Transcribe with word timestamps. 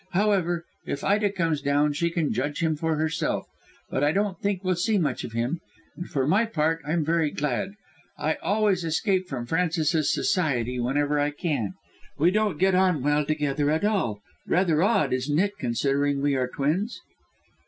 However, 0.13 0.65
if 0.83 1.03
Ida 1.03 1.31
comes 1.31 1.61
down 1.61 1.93
she 1.93 2.09
can 2.09 2.33
judge 2.33 2.63
him 2.63 2.75
for 2.75 2.95
herself. 2.95 3.45
But 3.91 4.03
I 4.03 4.11
don't 4.11 4.41
think 4.41 4.63
we'll 4.63 4.73
see 4.75 4.97
much 4.97 5.23
of 5.23 5.33
him, 5.33 5.59
and 5.95 6.09
for 6.09 6.25
my 6.25 6.45
part 6.45 6.81
I'm 6.87 7.05
very 7.05 7.29
glad. 7.29 7.73
I 8.17 8.33
always 8.41 8.83
escape 8.83 9.27
from 9.29 9.45
Francis's 9.45 10.11
society 10.11 10.79
whenever 10.79 11.19
I 11.19 11.29
can. 11.29 11.75
We 12.17 12.31
don't 12.31 12.57
get 12.57 12.73
on 12.73 13.03
well 13.03 13.27
together 13.27 13.69
at 13.69 13.85
all; 13.85 14.23
rather 14.47 14.81
odd, 14.81 15.13
isn't 15.13 15.37
it, 15.37 15.59
considering 15.59 16.19
we 16.23 16.33
are 16.35 16.47
twins?" 16.47 16.99